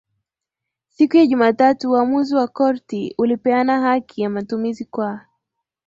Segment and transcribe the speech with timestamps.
[0.87, 5.25] Siku ya Jumatatu uamuzi wa korti ulipeana haki ya matumizi kwa